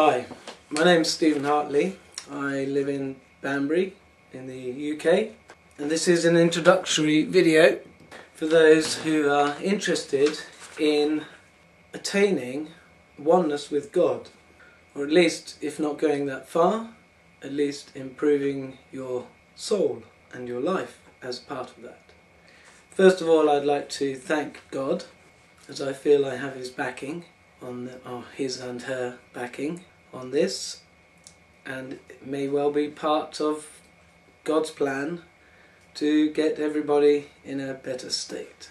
Hi, 0.00 0.26
my 0.70 0.84
name's 0.84 1.10
Stephen 1.10 1.42
Hartley. 1.42 1.98
I 2.30 2.66
live 2.66 2.88
in 2.88 3.16
Banbury 3.42 3.94
in 4.32 4.46
the 4.46 4.92
UK 4.92 5.30
and 5.76 5.90
this 5.90 6.06
is 6.06 6.24
an 6.24 6.36
introductory 6.36 7.24
video 7.24 7.80
for 8.32 8.46
those 8.46 8.94
who 8.98 9.28
are 9.28 9.56
interested 9.60 10.38
in 10.78 11.24
attaining 11.92 12.68
oneness 13.18 13.72
with 13.72 13.90
God 13.90 14.28
or 14.94 15.02
at 15.02 15.10
least 15.10 15.58
if 15.60 15.80
not 15.80 15.98
going 15.98 16.26
that 16.26 16.48
far 16.48 16.90
at 17.42 17.52
least 17.52 17.90
improving 17.96 18.78
your 18.92 19.26
soul 19.56 20.04
and 20.32 20.46
your 20.46 20.60
life 20.60 21.00
as 21.20 21.40
part 21.40 21.76
of 21.76 21.82
that. 21.82 22.12
First 22.92 23.20
of 23.20 23.28
all 23.28 23.50
I'd 23.50 23.64
like 23.64 23.88
to 23.88 24.14
thank 24.14 24.62
God 24.70 25.06
as 25.68 25.82
I 25.82 25.92
feel 25.92 26.24
I 26.24 26.36
have 26.36 26.54
his 26.54 26.70
backing 26.70 27.24
on 27.62 27.86
the, 27.86 28.00
oh, 28.06 28.24
his 28.36 28.60
and 28.60 28.82
her 28.82 29.18
backing 29.32 29.84
on 30.12 30.30
this 30.30 30.82
and 31.68 31.92
it 32.08 32.26
may 32.26 32.48
well 32.48 32.70
be 32.70 32.88
part 32.88 33.40
of 33.40 33.66
God's 34.44 34.70
plan 34.70 35.22
to 35.94 36.30
get 36.30 36.58
everybody 36.58 37.28
in 37.44 37.60
a 37.60 37.74
better 37.74 38.08
state. 38.08 38.70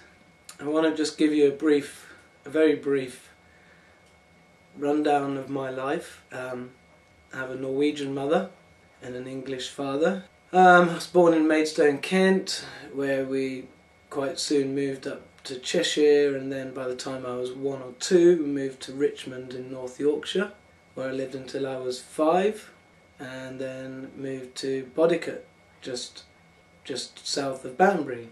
I 0.60 0.64
want 0.64 0.88
to 0.88 0.96
just 0.96 1.18
give 1.18 1.32
you 1.32 1.48
a 1.48 1.52
brief, 1.52 2.12
a 2.46 2.50
very 2.50 2.76
brief 2.76 3.30
rundown 4.76 5.38
of 5.38 5.50
my 5.50 5.70
life. 5.70 6.24
Um, 6.32 6.72
I 7.32 7.38
have 7.38 7.52
a 7.52 7.56
Norwegian 7.56 8.16
mother 8.16 8.50
and 9.04 9.16
an 9.16 9.28
English 9.28 9.70
father. 9.70 10.24
Um, 10.52 10.90
I 10.90 10.96
was 10.96 11.08
born 11.08 11.34
in 11.34 11.48
Maidstone, 11.48 12.00
Kent, 12.00 12.66
where 12.94 13.26
we 13.26 13.68
quite 14.10 14.40
soon 14.40 14.74
moved 14.74 15.06
up 15.06 15.22
to 15.48 15.58
Cheshire 15.58 16.36
and 16.36 16.52
then 16.52 16.74
by 16.74 16.88
the 16.88 16.96
time 16.96 17.26
I 17.26 17.36
was 17.36 17.54
one 17.54 17.82
or 17.82 17.94
two 18.00 18.44
we 18.44 18.50
moved 18.50 18.82
to 18.84 18.94
Richmond 18.94 19.54
in 19.54 19.72
North 19.72 19.98
Yorkshire 19.98 20.52
where 20.94 21.08
I 21.08 21.14
lived 21.14 21.36
until 21.36 21.66
I 21.66 21.78
was 21.78 22.02
five 22.02 22.72
and 23.18 23.60
then 23.60 24.12
moved 24.18 24.56
to 24.58 24.90
Bodicote 24.96 25.44
just 25.82 26.24
just 26.84 27.26
south 27.26 27.64
of 27.64 27.78
Banbury 27.78 28.28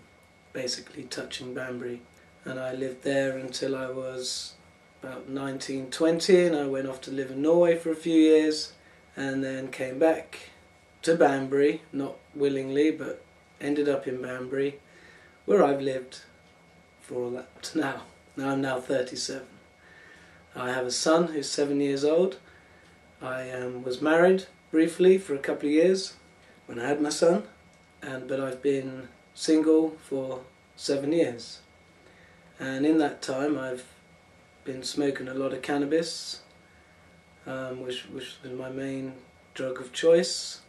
basically 0.52 1.04
touching 1.04 1.54
Banbury. 1.54 2.02
And 2.44 2.60
I 2.60 2.74
lived 2.74 3.04
there 3.04 3.38
until 3.38 3.76
I 3.76 3.88
was 3.88 4.54
about 5.02 5.30
19 5.30 5.92
20 5.92 6.46
and 6.46 6.56
I 6.56 6.66
went 6.66 6.88
off 6.88 7.00
to 7.02 7.12
live 7.12 7.32
in 7.32 7.42
Norway 7.42 7.78
for 7.78 7.92
a 7.92 7.96
few 7.96 8.20
years 8.20 8.74
and 9.16 9.44
then 9.44 9.70
came 9.70 10.00
back 10.00 10.50
to 11.04 11.16
Banbury 11.16 11.82
not 11.94 12.18
willingly 12.34 12.92
but 12.92 13.24
ended 13.62 13.88
up 13.88 14.06
in 14.06 14.22
Banbury 14.22 14.80
where 15.46 15.64
I've 15.64 15.82
lived 15.82 16.22
for 17.06 17.24
all 17.24 17.30
that 17.32 17.64
to 17.64 17.78
now. 17.80 18.02
Now 18.36 18.50
I'm 18.50 18.62
now 18.62 18.80
37. 18.80 19.46
I 20.56 20.72
have 20.72 20.86
a 20.86 20.92
son 20.92 21.28
who's 21.28 21.50
seven 21.50 21.80
years 21.80 22.04
old. 22.04 22.38
I 23.22 23.52
um, 23.52 23.84
was 23.84 24.02
married 24.02 24.46
briefly 24.72 25.18
for 25.18 25.36
a 25.36 25.40
couple 25.40 25.68
of 25.68 25.74
years 25.74 26.16
when 26.66 26.80
I 26.80 26.88
had 26.88 27.02
my 27.02 27.10
son, 27.10 27.44
and 28.02 28.28
but 28.28 28.40
I've 28.40 28.62
been 28.62 29.10
single 29.34 29.98
for 30.02 30.42
seven 30.76 31.12
years. 31.12 31.60
And 32.60 32.86
in 32.86 32.98
that 33.00 33.22
time, 33.22 33.58
I've 33.58 33.86
been 34.64 34.84
smoking 34.84 35.28
a 35.28 35.34
lot 35.34 35.54
of 35.54 35.62
cannabis, 35.62 36.42
um, 37.46 37.82
which 37.82 38.06
which 38.06 38.38
was 38.42 38.52
my 38.54 38.70
main 38.70 39.14
drug 39.54 39.80
of 39.80 39.94
choice. 39.94 40.62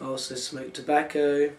I 0.00 0.04
also 0.04 0.34
smoke 0.34 0.72
tobacco. 0.72 1.52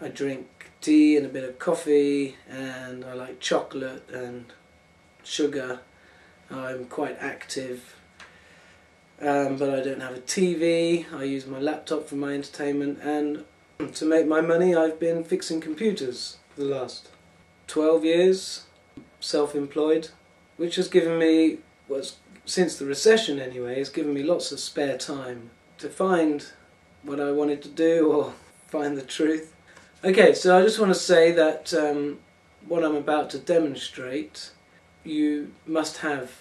I 0.00 0.08
drink 0.08 0.46
tea 0.86 1.16
and 1.16 1.26
a 1.26 1.28
bit 1.28 1.42
of 1.42 1.58
coffee 1.58 2.36
and 2.48 3.04
I 3.04 3.14
like 3.14 3.40
chocolate 3.40 4.08
and 4.08 4.44
sugar. 5.24 5.80
I'm 6.48 6.84
quite 6.84 7.16
active 7.18 7.96
um, 9.20 9.56
but 9.56 9.68
I 9.68 9.82
don't 9.82 10.00
have 10.00 10.14
a 10.14 10.20
TV. 10.20 11.12
I 11.12 11.24
use 11.24 11.44
my 11.44 11.58
laptop 11.58 12.06
for 12.06 12.14
my 12.14 12.34
entertainment 12.34 13.00
and 13.02 13.44
to 13.94 14.04
make 14.04 14.28
my 14.28 14.40
money 14.40 14.76
I've 14.76 15.00
been 15.00 15.24
fixing 15.24 15.60
computers 15.60 16.36
for 16.54 16.60
the 16.60 16.68
last 16.68 17.08
12 17.66 18.04
years, 18.04 18.66
self-employed, 19.18 20.10
which 20.56 20.76
has 20.76 20.86
given 20.86 21.18
me, 21.18 21.58
was 21.88 22.18
since 22.44 22.76
the 22.76 22.86
recession 22.86 23.40
anyway, 23.40 23.80
has 23.80 23.88
given 23.88 24.14
me 24.14 24.22
lots 24.22 24.52
of 24.52 24.60
spare 24.60 24.96
time 24.96 25.50
to 25.78 25.88
find 25.88 26.52
what 27.02 27.18
I 27.18 27.32
wanted 27.32 27.60
to 27.62 27.68
do 27.68 28.12
or 28.12 28.34
find 28.68 28.96
the 28.96 29.02
truth 29.02 29.55
Okay, 30.04 30.34
so 30.34 30.58
I 30.58 30.62
just 30.62 30.78
want 30.78 30.92
to 30.92 30.98
say 30.98 31.32
that 31.32 31.72
um, 31.72 32.18
what 32.68 32.84
I'm 32.84 32.94
about 32.94 33.30
to 33.30 33.38
demonstrate, 33.38 34.50
you 35.04 35.52
must 35.66 35.98
have 35.98 36.32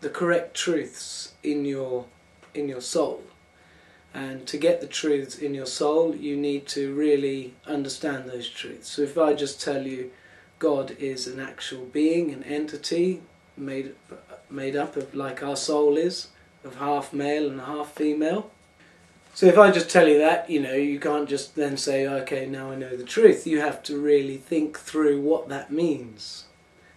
the 0.00 0.08
correct 0.08 0.56
truths 0.56 1.34
in 1.42 1.66
your 1.66 2.06
in 2.54 2.66
your 2.66 2.80
soul. 2.80 3.22
And 4.14 4.46
to 4.46 4.56
get 4.56 4.80
the 4.80 4.86
truths 4.86 5.36
in 5.36 5.52
your 5.52 5.66
soul, 5.66 6.16
you 6.16 6.34
need 6.34 6.66
to 6.68 6.94
really 6.94 7.54
understand 7.66 8.28
those 8.28 8.48
truths. 8.48 8.88
So 8.88 9.02
if 9.02 9.18
I 9.18 9.34
just 9.34 9.60
tell 9.60 9.86
you 9.86 10.10
God 10.58 10.96
is 10.98 11.26
an 11.26 11.38
actual 11.38 11.84
being, 11.84 12.32
an 12.32 12.42
entity 12.42 13.20
made 13.54 13.94
made 14.48 14.74
up 14.74 14.96
of 14.96 15.14
like 15.14 15.42
our 15.42 15.56
soul 15.56 15.98
is, 15.98 16.28
of 16.64 16.76
half 16.76 17.12
male 17.12 17.50
and 17.50 17.60
half 17.60 17.92
female, 17.92 18.50
so 19.38 19.46
if 19.46 19.56
I 19.56 19.70
just 19.70 19.88
tell 19.88 20.08
you 20.08 20.18
that, 20.18 20.50
you 20.50 20.58
know, 20.58 20.74
you 20.74 20.98
can't 20.98 21.28
just 21.28 21.54
then 21.54 21.76
say, 21.76 22.08
okay, 22.08 22.44
now 22.44 22.72
I 22.72 22.74
know 22.74 22.96
the 22.96 23.04
truth. 23.04 23.46
You 23.46 23.60
have 23.60 23.84
to 23.84 23.96
really 23.96 24.36
think 24.36 24.76
through 24.76 25.20
what 25.20 25.48
that 25.48 25.70
means. 25.70 26.46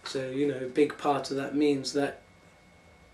So, 0.02 0.28
you 0.28 0.48
know, 0.48 0.56
a 0.56 0.68
big 0.68 0.98
part 0.98 1.30
of 1.30 1.36
that 1.36 1.54
means 1.54 1.92
that 1.92 2.20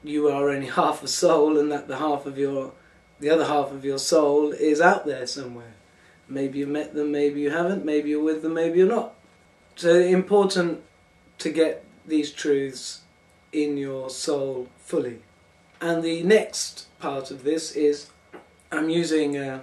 you 0.03 0.31
are 0.31 0.49
only 0.49 0.69
half 0.81 1.03
a 1.03 1.09
soul 1.09 1.59
and 1.59 1.71
that 1.71 1.89
the 1.89 1.99
half 1.99 2.25
of 2.25 2.39
your, 2.39 2.73
the 3.21 3.29
other 3.29 3.45
half 3.45 3.71
of 3.71 3.85
your 3.85 3.99
soul 3.99 4.53
is 4.53 4.81
out 4.81 5.05
there 5.05 5.27
somewhere. 5.27 5.75
Maybe 6.27 6.61
you 6.61 6.67
met 6.67 6.95
them, 6.95 7.13
maybe 7.13 7.43
you 7.43 7.51
haven't, 7.51 7.85
maybe 7.85 8.09
you're 8.09 8.25
with 8.25 8.41
them, 8.41 8.55
maybe 8.55 8.79
you're 8.79 8.89
not. 8.89 9.13
So 9.77 9.91
important 9.91 10.83
to 11.37 11.51
get 11.51 11.85
these 12.07 12.33
truths 12.33 13.03
in 13.53 13.77
your 13.77 14.09
soul 14.09 14.71
fully. 14.79 15.19
And 15.83 16.03
the 16.03 16.23
next 16.23 16.87
part 16.99 17.31
of 17.31 17.45
this 17.45 17.73
is 17.73 18.09
I'm 18.71 18.91
using 18.91 19.37
a, 19.37 19.63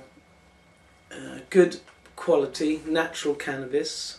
a 1.11 1.41
good 1.51 1.79
quality 2.15 2.81
natural 2.87 3.35
cannabis, 3.35 4.17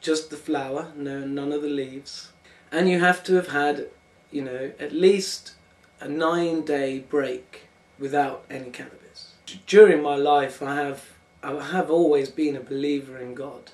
just 0.00 0.30
the 0.30 0.36
flower, 0.36 0.92
no 0.96 1.20
none 1.20 1.52
of 1.52 1.62
the 1.62 1.68
leaves, 1.68 2.30
and 2.72 2.88
you 2.88 2.98
have 2.98 3.22
to 3.24 3.34
have 3.34 3.48
had, 3.48 3.86
you 4.32 4.42
know, 4.42 4.72
at 4.80 4.92
least 4.92 5.52
a 6.00 6.08
nine 6.08 6.64
day 6.64 6.98
break 6.98 7.68
without 7.98 8.44
any 8.50 8.70
cannabis. 8.70 9.34
During 9.68 10.02
my 10.02 10.16
life, 10.16 10.60
I 10.60 10.74
have 10.76 11.04
I 11.42 11.62
have 11.62 11.90
always 11.90 12.28
been 12.28 12.56
a 12.56 12.60
believer 12.60 13.18
in 13.18 13.34
God. 13.34 13.70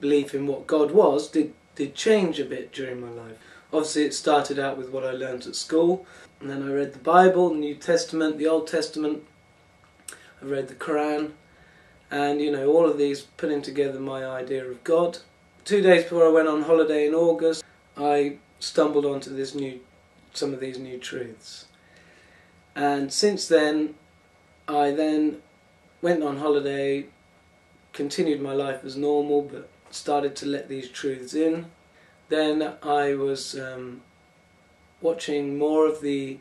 Belief 0.00 0.32
in 0.32 0.46
what 0.46 0.68
God 0.68 0.92
was 0.92 1.28
did 1.28 1.54
did 1.74 1.96
change 1.96 2.38
a 2.38 2.44
bit 2.44 2.72
during 2.72 3.00
my 3.00 3.10
life. 3.10 3.36
Obviously, 3.72 4.04
it 4.04 4.14
started 4.14 4.60
out 4.60 4.78
with 4.78 4.90
what 4.90 5.04
I 5.04 5.10
learned 5.10 5.48
at 5.48 5.56
school, 5.56 6.06
and 6.38 6.48
then 6.48 6.62
I 6.62 6.70
read 6.70 6.92
the 6.92 7.00
Bible, 7.00 7.48
the 7.48 7.56
New 7.56 7.74
Testament, 7.74 8.38
the 8.38 8.46
Old 8.46 8.68
Testament, 8.68 9.24
I 10.44 10.46
read 10.46 10.68
the 10.68 10.74
Quran, 10.74 11.30
and 12.10 12.40
you 12.40 12.50
know, 12.50 12.70
all 12.70 12.84
of 12.84 12.98
these 12.98 13.22
putting 13.22 13.62
together 13.62 13.98
my 13.98 14.26
idea 14.26 14.64
of 14.66 14.84
God. 14.84 15.18
Two 15.64 15.80
days 15.80 16.02
before 16.02 16.26
I 16.26 16.32
went 16.32 16.48
on 16.48 16.62
holiday 16.62 17.06
in 17.06 17.14
August, 17.14 17.64
I 17.96 18.36
stumbled 18.60 19.06
onto 19.06 19.34
this 19.34 19.54
new, 19.54 19.80
some 20.34 20.52
of 20.52 20.60
these 20.60 20.78
new 20.78 20.98
truths. 20.98 21.64
And 22.76 23.10
since 23.10 23.48
then, 23.48 23.94
I 24.68 24.90
then 24.90 25.38
went 26.02 26.22
on 26.22 26.36
holiday, 26.36 27.06
continued 27.94 28.42
my 28.42 28.52
life 28.52 28.84
as 28.84 28.98
normal, 28.98 29.42
but 29.42 29.70
started 29.90 30.36
to 30.36 30.46
let 30.46 30.68
these 30.68 30.90
truths 30.90 31.32
in. 31.32 31.70
Then 32.28 32.74
I 32.82 33.14
was 33.14 33.58
um, 33.58 34.02
watching 35.00 35.56
more 35.56 35.86
of 35.86 36.02
the 36.02 36.38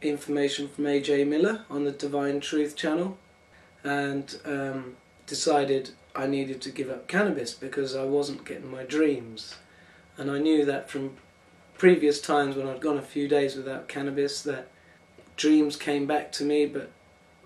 information 0.00 0.68
from 0.68 0.84
AJ 0.84 1.26
Miller 1.26 1.64
on 1.68 1.84
the 1.84 1.90
Divine 1.90 2.40
Truth 2.40 2.76
channel 2.76 3.18
and 3.82 4.38
um, 4.44 4.96
decided 5.26 5.90
I 6.14 6.26
needed 6.26 6.60
to 6.62 6.70
give 6.70 6.90
up 6.90 7.08
cannabis 7.08 7.54
because 7.54 7.94
I 7.94 8.04
wasn't 8.04 8.44
getting 8.44 8.70
my 8.70 8.84
dreams. 8.84 9.56
And 10.16 10.30
I 10.30 10.38
knew 10.38 10.64
that 10.64 10.90
from 10.90 11.16
previous 11.76 12.20
times 12.20 12.56
when 12.56 12.66
I'd 12.66 12.80
gone 12.80 12.98
a 12.98 13.02
few 13.02 13.28
days 13.28 13.54
without 13.54 13.88
cannabis 13.88 14.42
that 14.42 14.68
dreams 15.36 15.76
came 15.76 16.06
back 16.06 16.32
to 16.32 16.44
me 16.44 16.66
but 16.66 16.90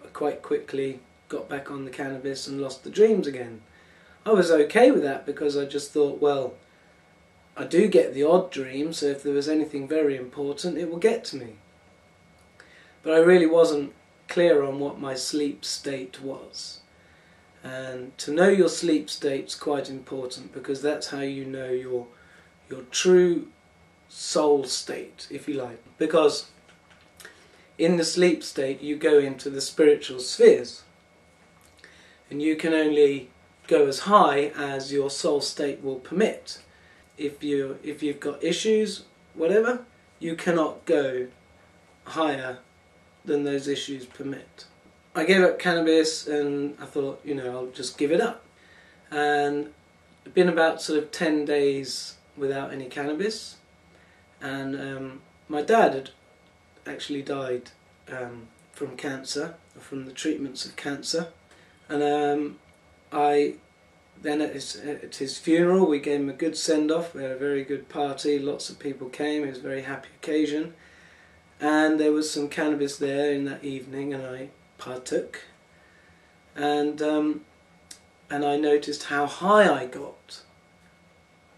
I 0.02 0.08
quite 0.08 0.42
quickly 0.42 1.00
got 1.28 1.48
back 1.48 1.70
on 1.70 1.84
the 1.84 1.90
cannabis 1.90 2.46
and 2.46 2.60
lost 2.60 2.84
the 2.84 2.90
dreams 2.90 3.26
again. 3.26 3.62
I 4.24 4.30
was 4.30 4.50
okay 4.50 4.90
with 4.90 5.02
that 5.02 5.26
because 5.26 5.56
I 5.56 5.64
just 5.64 5.92
thought, 5.92 6.20
well, 6.20 6.54
I 7.56 7.64
do 7.64 7.88
get 7.88 8.14
the 8.14 8.22
odd 8.22 8.50
dream, 8.50 8.92
so 8.92 9.06
if 9.06 9.22
there 9.22 9.34
was 9.34 9.48
anything 9.48 9.88
very 9.88 10.16
important, 10.16 10.78
it 10.78 10.90
will 10.90 10.98
get 10.98 11.24
to 11.26 11.36
me. 11.36 11.56
But 13.02 13.14
I 13.14 13.18
really 13.18 13.46
wasn't 13.46 13.92
clear 14.28 14.62
on 14.62 14.78
what 14.78 15.00
my 15.00 15.14
sleep 15.14 15.64
state 15.64 16.22
was. 16.22 16.80
And 17.62 18.16
to 18.18 18.32
know 18.32 18.48
your 18.48 18.68
sleep 18.68 19.08
state 19.10 19.46
is 19.46 19.54
quite 19.54 19.88
important 19.88 20.52
because 20.52 20.82
that's 20.82 21.08
how 21.08 21.20
you 21.20 21.44
know 21.44 21.70
your 21.70 22.06
your 22.68 22.82
true 22.90 23.48
soul 24.08 24.64
state, 24.64 25.26
if 25.30 25.46
you 25.48 25.54
like. 25.54 25.82
Because 25.98 26.46
in 27.78 27.96
the 27.96 28.04
sleep 28.04 28.42
state 28.42 28.80
you 28.80 28.96
go 28.96 29.18
into 29.18 29.50
the 29.50 29.60
spiritual 29.60 30.20
spheres. 30.20 30.82
And 32.30 32.40
you 32.40 32.56
can 32.56 32.72
only 32.72 33.30
go 33.66 33.86
as 33.86 34.00
high 34.00 34.52
as 34.56 34.92
your 34.92 35.10
soul 35.10 35.40
state 35.40 35.82
will 35.82 35.96
permit. 35.96 36.62
If 37.18 37.44
you 37.44 37.78
if 37.82 38.02
you've 38.02 38.20
got 38.20 38.42
issues, 38.42 39.04
whatever, 39.34 39.84
you 40.18 40.34
cannot 40.34 40.84
go 40.84 41.28
higher 42.04 42.58
than 43.24 43.44
those 43.44 43.68
issues 43.68 44.06
permit. 44.06 44.64
I 45.14 45.24
gave 45.24 45.42
up 45.42 45.58
cannabis 45.58 46.26
and 46.26 46.76
I 46.80 46.86
thought, 46.86 47.20
you 47.24 47.34
know, 47.34 47.50
I'll 47.50 47.66
just 47.66 47.98
give 47.98 48.10
it 48.10 48.20
up. 48.20 48.44
And 49.10 49.72
been 50.34 50.48
about 50.48 50.80
sort 50.80 50.98
of 50.98 51.10
10 51.10 51.44
days 51.44 52.16
without 52.36 52.72
any 52.72 52.86
cannabis. 52.86 53.56
And 54.40 54.80
um, 54.80 55.20
my 55.48 55.62
dad 55.62 55.94
had 55.94 56.10
actually 56.86 57.22
died 57.22 57.70
um, 58.10 58.48
from 58.72 58.96
cancer, 58.96 59.54
from 59.78 60.06
the 60.06 60.12
treatments 60.12 60.64
of 60.64 60.76
cancer. 60.76 61.28
And 61.88 62.02
um, 62.02 62.58
I 63.12 63.56
then 64.22 64.40
at 64.40 64.52
his, 64.52 64.76
at 64.76 65.16
his 65.16 65.36
funeral, 65.38 65.86
we 65.86 65.98
gave 65.98 66.20
him 66.20 66.28
a 66.28 66.34
good 66.34 66.56
send 66.56 66.90
off. 66.90 67.14
We 67.14 67.22
had 67.22 67.32
a 67.32 67.38
very 67.38 67.64
good 67.64 67.88
party. 67.88 68.38
Lots 68.38 68.70
of 68.70 68.78
people 68.78 69.08
came. 69.08 69.44
It 69.44 69.48
was 69.48 69.58
a 69.58 69.62
very 69.62 69.82
happy 69.82 70.08
occasion, 70.16 70.74
and 71.62 72.00
there 72.00 72.10
was 72.10 72.28
some 72.28 72.48
cannabis 72.48 72.96
there 72.96 73.32
in 73.32 73.44
that 73.44 73.62
evening, 73.64 74.12
and 74.12 74.26
I 74.26 74.48
partook. 74.78 75.44
And 76.56 77.00
um, 77.00 77.42
and 78.28 78.44
I 78.44 78.56
noticed 78.56 79.04
how 79.04 79.26
high 79.26 79.72
I 79.72 79.86
got 79.86 80.42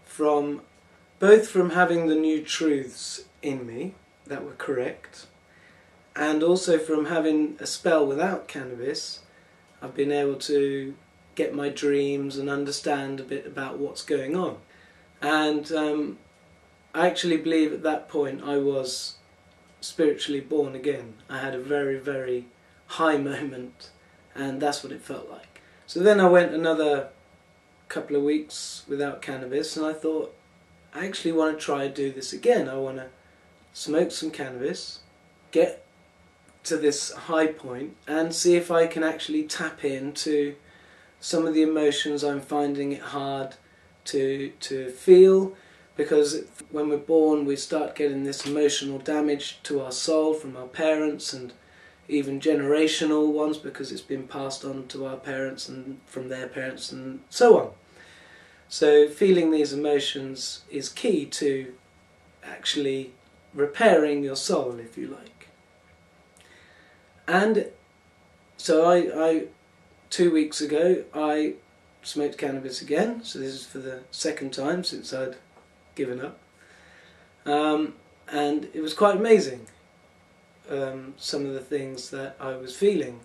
from 0.05 0.61
both 1.17 1.49
from 1.49 1.71
having 1.71 2.07
the 2.07 2.15
new 2.15 2.43
truths 2.43 3.25
in 3.41 3.65
me 3.65 3.95
that 4.27 4.45
were 4.45 4.53
correct, 4.53 5.25
and 6.15 6.43
also 6.43 6.77
from 6.77 7.05
having 7.05 7.57
a 7.59 7.65
spell 7.65 8.05
without 8.05 8.47
cannabis. 8.47 9.21
I've 9.81 9.95
been 9.95 10.11
able 10.11 10.35
to 10.35 10.93
get 11.33 11.55
my 11.55 11.69
dreams 11.69 12.37
and 12.37 12.47
understand 12.47 13.19
a 13.19 13.23
bit 13.23 13.47
about 13.47 13.79
what's 13.79 14.03
going 14.03 14.35
on. 14.35 14.57
And 15.21 15.71
um, 15.71 16.19
I 16.93 17.07
actually 17.07 17.37
believe 17.37 17.73
at 17.73 17.83
that 17.83 18.07
point 18.07 18.43
I 18.43 18.57
was 18.57 19.15
spiritually 19.85 20.41
born 20.41 20.75
again. 20.75 21.13
I 21.29 21.39
had 21.39 21.53
a 21.53 21.59
very, 21.59 21.99
very 21.99 22.45
high 22.87 23.17
moment, 23.17 23.89
and 24.33 24.61
that's 24.61 24.83
what 24.83 24.91
it 24.91 25.01
felt 25.01 25.29
like. 25.29 25.61
So 25.87 25.99
then 25.99 26.19
I 26.19 26.27
went 26.27 26.53
another 26.53 27.09
couple 27.87 28.15
of 28.15 28.23
weeks 28.23 28.83
without 28.87 29.21
cannabis, 29.21 29.77
and 29.77 29.85
I 29.85 29.93
thought, 29.93 30.35
I 30.93 31.05
actually 31.05 31.33
want 31.33 31.57
to 31.57 31.63
try 31.63 31.83
and 31.83 31.93
do 31.93 32.11
this 32.11 32.33
again. 32.33 32.67
I 32.67 32.75
want 32.75 32.97
to 32.97 33.07
smoke 33.73 34.11
some 34.11 34.31
cannabis, 34.31 34.99
get 35.51 35.85
to 36.63 36.77
this 36.77 37.11
high 37.11 37.47
point, 37.47 37.95
and 38.07 38.33
see 38.33 38.55
if 38.55 38.71
I 38.71 38.87
can 38.87 39.03
actually 39.03 39.43
tap 39.43 39.85
into 39.85 40.55
some 41.19 41.45
of 41.45 41.53
the 41.53 41.61
emotions 41.61 42.23
I'm 42.23 42.41
finding 42.41 42.91
it 42.91 43.01
hard 43.01 43.55
to 44.05 44.51
to 44.59 44.89
feel 44.89 45.55
because 45.95 46.43
when 46.71 46.89
we're 46.89 46.97
born 46.97 47.45
we 47.45 47.55
start 47.55 47.95
getting 47.95 48.23
this 48.23 48.45
emotional 48.45 48.99
damage 48.99 49.59
to 49.63 49.81
our 49.81 49.91
soul 49.91 50.33
from 50.33 50.57
our 50.57 50.67
parents 50.67 51.33
and 51.33 51.53
even 52.07 52.39
generational 52.39 53.31
ones 53.31 53.57
because 53.57 53.91
it's 53.91 54.01
been 54.01 54.27
passed 54.27 54.63
on 54.63 54.87
to 54.87 55.05
our 55.05 55.17
parents 55.17 55.67
and 55.67 55.99
from 56.05 56.29
their 56.29 56.47
parents 56.47 56.91
and 56.91 57.19
so 57.29 57.59
on. 57.59 57.71
So 58.67 59.07
feeling 59.07 59.51
these 59.51 59.73
emotions 59.73 60.63
is 60.69 60.89
key 60.89 61.25
to 61.25 61.73
actually 62.43 63.13
repairing 63.53 64.23
your 64.23 64.35
soul 64.35 64.79
if 64.79 64.97
you 64.97 65.07
like. 65.07 65.47
And 67.27 67.67
so 68.57 68.85
I, 68.85 69.29
I 69.29 69.43
two 70.09 70.31
weeks 70.31 70.61
ago 70.61 71.03
I 71.13 71.55
smoked 72.03 72.37
cannabis 72.37 72.81
again, 72.83 73.23
so 73.23 73.39
this 73.39 73.53
is 73.53 73.65
for 73.65 73.79
the 73.79 74.01
second 74.11 74.53
time 74.53 74.83
since 74.83 75.11
I'd 75.11 75.37
given 75.95 76.21
up. 76.21 76.39
Um, 77.45 77.95
and 78.27 78.69
it 78.73 78.81
was 78.81 78.93
quite 78.93 79.15
amazing, 79.15 79.67
um, 80.69 81.13
some 81.17 81.45
of 81.45 81.53
the 81.53 81.59
things 81.59 82.09
that 82.09 82.35
I 82.39 82.55
was 82.55 82.75
feeling. 82.75 83.19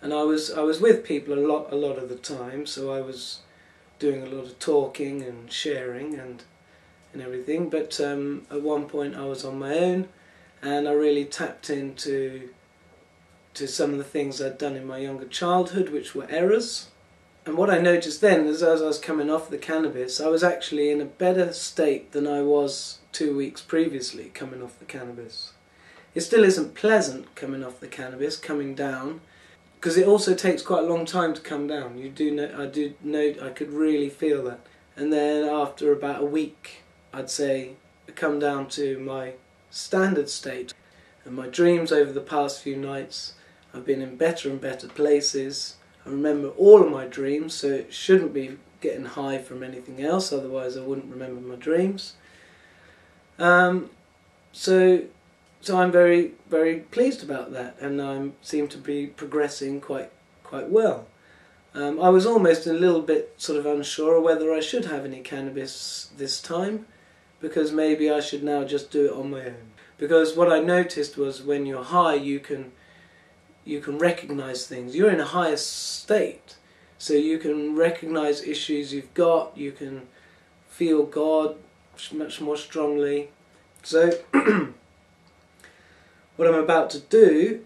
And 0.00 0.12
I 0.12 0.22
was 0.24 0.50
I 0.50 0.62
was 0.62 0.80
with 0.80 1.04
people 1.04 1.34
a 1.34 1.46
lot 1.46 1.72
a 1.72 1.76
lot 1.76 1.96
of 1.96 2.08
the 2.08 2.16
time, 2.16 2.66
so 2.66 2.92
I 2.92 3.00
was 3.00 3.40
doing 4.00 4.22
a 4.22 4.26
lot 4.26 4.44
of 4.44 4.58
talking 4.58 5.22
and 5.22 5.50
sharing 5.50 6.18
and 6.18 6.42
and 7.12 7.22
everything. 7.22 7.70
But 7.70 8.00
um, 8.00 8.46
at 8.50 8.62
one 8.62 8.86
point 8.86 9.14
I 9.14 9.24
was 9.24 9.44
on 9.44 9.60
my 9.60 9.78
own, 9.78 10.08
and 10.60 10.88
I 10.88 10.92
really 10.92 11.24
tapped 11.24 11.70
into 11.70 12.50
to 13.54 13.68
some 13.68 13.92
of 13.92 13.98
the 13.98 14.04
things 14.04 14.40
I'd 14.40 14.58
done 14.58 14.76
in 14.76 14.86
my 14.86 14.98
younger 14.98 15.26
childhood, 15.26 15.90
which 15.90 16.14
were 16.14 16.26
errors. 16.30 16.88
And 17.44 17.56
what 17.56 17.70
I 17.70 17.78
noticed 17.78 18.20
then 18.20 18.46
is 18.46 18.62
as 18.62 18.80
I 18.80 18.86
was 18.86 18.98
coming 18.98 19.28
off 19.28 19.50
the 19.50 19.58
cannabis, 19.58 20.20
I 20.20 20.28
was 20.28 20.44
actually 20.44 20.90
in 20.90 21.00
a 21.00 21.06
better 21.06 21.52
state 21.52 22.12
than 22.12 22.26
I 22.26 22.40
was 22.40 22.98
two 23.10 23.36
weeks 23.36 23.60
previously 23.60 24.30
coming 24.32 24.62
off 24.62 24.78
the 24.78 24.84
cannabis. 24.84 25.52
It 26.14 26.20
still 26.20 26.44
isn't 26.44 26.74
pleasant 26.74 27.34
coming 27.34 27.64
off 27.64 27.80
the 27.80 27.88
cannabis, 27.88 28.36
coming 28.36 28.74
down, 28.74 29.22
because 29.74 29.96
it 29.96 30.06
also 30.06 30.34
takes 30.34 30.62
quite 30.62 30.84
a 30.84 30.86
long 30.86 31.04
time 31.04 31.34
to 31.34 31.40
come 31.40 31.66
down. 31.66 31.98
You 31.98 32.10
do 32.10 32.30
know, 32.30 32.54
I 32.56 32.66
do 32.66 32.94
know, 33.02 33.34
I 33.42 33.48
could 33.48 33.72
really 33.72 34.08
feel 34.08 34.44
that. 34.44 34.60
And 34.94 35.12
then 35.12 35.48
after 35.48 35.92
about 35.92 36.22
a 36.22 36.26
week, 36.26 36.82
I'd 37.12 37.30
say, 37.30 37.72
come 38.14 38.38
down 38.38 38.68
to 38.68 38.98
my 38.98 39.32
standard 39.70 40.28
state. 40.28 40.74
And 41.24 41.34
my 41.34 41.48
dreams 41.48 41.90
over 41.90 42.12
the 42.12 42.20
past 42.20 42.62
few 42.62 42.76
nights 42.76 43.34
I've 43.74 43.86
been 43.86 44.02
in 44.02 44.16
better 44.16 44.50
and 44.50 44.60
better 44.60 44.86
places. 44.86 45.76
I 46.04 46.10
remember 46.10 46.48
all 46.50 46.82
of 46.82 46.90
my 46.90 47.06
dreams, 47.06 47.54
so 47.54 47.68
it 47.68 47.92
shouldn't 47.92 48.32
be 48.32 48.58
getting 48.80 49.04
high 49.04 49.38
from 49.38 49.62
anything 49.62 50.02
else, 50.02 50.32
otherwise 50.32 50.76
I 50.76 50.82
wouldn't 50.82 51.10
remember 51.10 51.40
my 51.40 51.54
dreams. 51.54 52.14
Um, 53.38 53.90
so, 54.52 55.02
so 55.60 55.78
I'm 55.78 55.92
very, 55.92 56.32
very 56.48 56.80
pleased 56.80 57.22
about 57.22 57.52
that, 57.52 57.76
and 57.80 58.02
I 58.02 58.30
seem 58.42 58.68
to 58.68 58.78
be 58.78 59.06
progressing 59.06 59.80
quite, 59.80 60.10
quite 60.42 60.68
well. 60.68 61.06
Um, 61.74 62.00
I 62.00 62.10
was 62.10 62.26
almost 62.26 62.66
a 62.66 62.72
little 62.72 63.00
bit 63.00 63.34
sort 63.38 63.58
of 63.58 63.64
unsure 63.64 64.20
whether 64.20 64.52
I 64.52 64.60
should 64.60 64.84
have 64.86 65.04
any 65.04 65.20
cannabis 65.20 66.10
this 66.16 66.40
time, 66.40 66.86
because 67.40 67.72
maybe 67.72 68.10
I 68.10 68.20
should 68.20 68.42
now 68.42 68.64
just 68.64 68.90
do 68.90 69.06
it 69.06 69.12
on 69.12 69.30
my 69.30 69.46
own. 69.46 69.70
Because 69.98 70.36
what 70.36 70.52
I 70.52 70.58
noticed 70.58 71.16
was 71.16 71.42
when 71.42 71.64
you're 71.64 71.84
high, 71.84 72.14
you 72.14 72.40
can 72.40 72.72
you 73.64 73.80
can 73.80 73.98
recognize 73.98 74.66
things. 74.66 74.96
You're 74.96 75.10
in 75.10 75.20
a 75.20 75.26
higher 75.26 75.56
state, 75.56 76.56
so 76.98 77.14
you 77.14 77.38
can 77.38 77.76
recognize 77.76 78.42
issues 78.42 78.92
you've 78.92 79.14
got. 79.14 79.56
You 79.56 79.72
can 79.72 80.02
feel 80.68 81.04
God 81.04 81.56
much 82.12 82.40
more 82.40 82.56
strongly. 82.56 83.30
So, 83.82 84.10
what 86.36 86.48
I'm 86.48 86.54
about 86.54 86.90
to 86.90 87.00
do. 87.00 87.64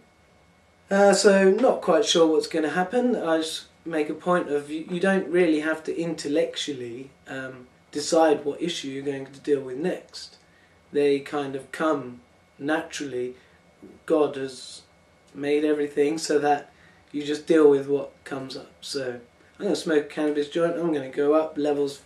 Uh, 0.91 1.13
so, 1.15 1.51
not 1.51 1.81
quite 1.81 2.05
sure 2.05 2.27
what's 2.27 2.47
going 2.47 2.65
to 2.65 2.71
happen. 2.71 3.17
I 3.17 3.39
just 3.39 3.67
make 3.85 4.09
a 4.11 4.15
point 4.15 4.51
of 4.51 4.71
you, 4.71 4.87
you 4.91 5.01
don't 5.01 5.29
really 5.29 5.61
have 5.61 5.83
to 5.85 5.97
intellectually 5.97 7.11
um, 7.29 7.67
decide 7.93 8.45
what 8.45 8.61
issue 8.61 8.89
you're 8.89 9.05
going 9.05 9.27
to 9.27 9.41
deal 9.41 9.61
with 9.61 9.79
next. 9.79 10.37
They 10.93 11.21
kind 11.21 11.57
of 11.57 11.73
come 11.73 12.21
naturally. 12.59 13.35
God 14.07 14.37
has 14.37 14.83
made 15.37 15.65
everything 15.65 16.19
so 16.19 16.39
that 16.39 16.73
you 17.13 17.25
just 17.25 17.47
deal 17.47 17.71
with 17.71 17.87
what 17.89 18.13
comes 18.25 18.57
up. 18.57 18.73
So 18.81 19.21
I'm 19.59 19.65
going 19.65 19.75
to 19.75 19.81
smoke 19.81 20.05
a 20.05 20.09
cannabis 20.09 20.49
joint. 20.49 20.75
I'm 20.75 20.93
going 20.93 21.11
to 21.11 21.17
go 21.17 21.35
up 21.35 21.57
levels 21.57 22.03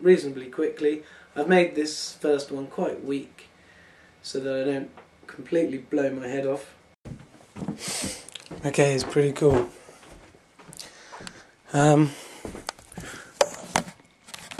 reasonably 0.00 0.46
quickly. 0.46 1.02
I've 1.36 1.48
made 1.48 1.74
this 1.74 2.12
first 2.12 2.52
one 2.52 2.66
quite 2.66 3.04
weak 3.04 3.48
so 4.22 4.40
that 4.40 4.62
I 4.62 4.64
don't 4.64 4.90
completely 5.26 5.78
blow 5.78 6.10
my 6.10 6.28
head 6.28 6.46
off. 6.46 6.74
Okay, 8.64 8.94
it's 8.94 9.04
pretty 9.04 9.32
cool. 9.32 9.68
Um, 11.72 12.12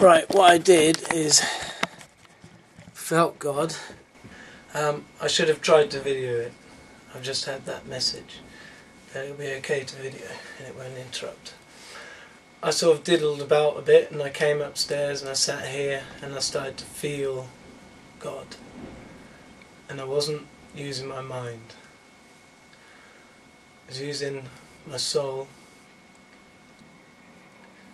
right, 0.00 0.28
what 0.34 0.50
I 0.50 0.58
did 0.58 1.12
is 1.12 1.40
felt 2.92 3.38
God. 3.38 3.76
Um, 4.74 5.04
I 5.20 5.28
should 5.28 5.48
have 5.48 5.60
tried 5.60 5.92
to 5.92 6.00
video 6.00 6.40
it. 6.40 6.52
I've 7.14 7.22
just 7.22 7.44
had 7.44 7.64
that 7.66 7.86
message 7.86 8.40
that 9.12 9.24
it'll 9.24 9.36
be 9.36 9.52
okay 9.54 9.84
to 9.84 9.96
video 9.96 10.26
and 10.58 10.66
it 10.66 10.76
won't 10.76 10.98
interrupt. 10.98 11.54
I 12.60 12.70
sort 12.70 12.98
of 12.98 13.04
diddled 13.04 13.40
about 13.40 13.78
a 13.78 13.82
bit 13.82 14.10
and 14.10 14.20
I 14.20 14.30
came 14.30 14.60
upstairs 14.60 15.20
and 15.20 15.30
I 15.30 15.34
sat 15.34 15.68
here 15.68 16.02
and 16.20 16.34
I 16.34 16.40
started 16.40 16.78
to 16.78 16.84
feel 16.84 17.48
God. 18.18 18.56
And 19.88 20.00
I 20.00 20.04
wasn't 20.04 20.46
using 20.74 21.06
my 21.06 21.20
mind. 21.20 21.74
I 23.86 23.90
was 23.90 24.00
using 24.00 24.48
my 24.84 24.96
soul. 24.96 25.46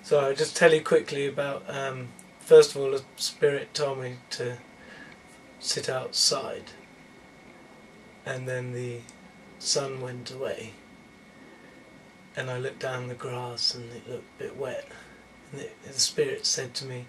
So 0.03 0.21
I'll 0.21 0.35
just 0.35 0.57
tell 0.57 0.73
you 0.73 0.83
quickly 0.83 1.27
about, 1.27 1.65
um, 1.69 2.09
first 2.39 2.75
of 2.75 2.81
all, 2.81 2.93
the 2.93 3.03
Spirit 3.17 3.75
told 3.75 3.99
me 3.99 4.15
to 4.31 4.57
sit 5.59 5.91
outside 5.91 6.71
and 8.27 8.49
then 8.49 8.73
the 8.73 9.00
sun 9.59 10.00
went 10.00 10.31
away 10.31 10.73
and 12.37 12.50
I 12.50 12.59
looked 12.59 12.79
down 12.79 13.09
the 13.09 13.15
grass 13.15 13.75
and 13.75 13.93
it 13.93 14.09
looked 14.09 14.41
a 14.41 14.45
bit 14.45 14.57
wet. 14.57 14.87
And 15.53 15.62
the, 15.85 15.93
Spirit 15.93 16.47
said 16.47 16.75
to 16.75 16.87
me, 16.87 17.07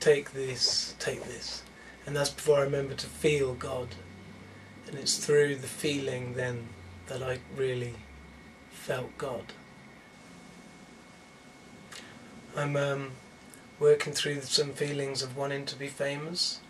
Take 0.00 0.32
this, 0.32 0.94
take 0.98 1.22
this. 1.24 1.62
And 2.06 2.16
that's 2.16 2.30
before 2.30 2.58
I 2.58 2.62
remember 2.62 2.94
to 2.94 3.06
feel 3.06 3.54
God. 3.54 3.88
And 4.86 4.98
it's 4.98 5.24
through 5.24 5.56
the 5.56 5.66
feeling 5.66 6.34
then 6.34 6.68
that 7.06 7.22
I 7.22 7.38
really 7.56 7.94
felt 8.70 9.16
God. 9.16 9.52
I'm 12.56 12.76
um, 12.76 13.12
working 13.78 14.12
through 14.12 14.42
some 14.42 14.72
feelings 14.72 15.22
of 15.22 15.36
wanting 15.36 15.66
to 15.66 15.76
be 15.76 15.88
famous. 15.88 16.60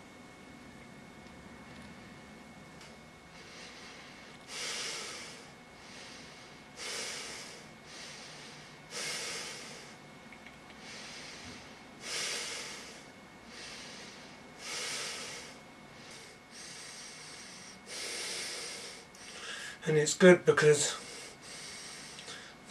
It's 20.05 20.13
good 20.13 20.45
because 20.45 20.95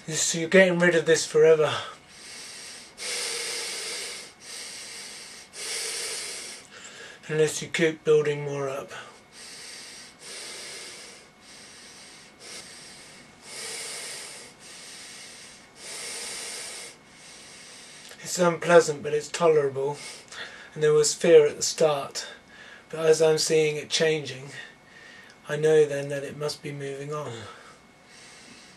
this, 0.06 0.36
you're 0.36 0.48
getting 0.48 0.78
rid 0.78 0.94
of 0.94 1.04
this 1.04 1.26
forever. 1.26 1.68
Unless 7.26 7.60
you 7.60 7.66
keep 7.66 8.04
building 8.04 8.44
more 8.44 8.68
up. 8.68 8.92
It's 18.22 18.38
unpleasant, 18.38 19.02
but 19.02 19.12
it's 19.12 19.28
tolerable. 19.28 19.96
And 20.74 20.84
there 20.84 20.92
was 20.92 21.12
fear 21.12 21.48
at 21.48 21.56
the 21.56 21.64
start. 21.64 22.28
But 22.90 23.00
as 23.00 23.20
I'm 23.20 23.38
seeing 23.38 23.74
it 23.74 23.90
changing, 23.90 24.50
I 25.46 25.56
know 25.56 25.84
then 25.84 26.08
that 26.08 26.24
it 26.24 26.38
must 26.38 26.62
be 26.62 26.72
moving 26.72 27.12
on. 27.12 27.32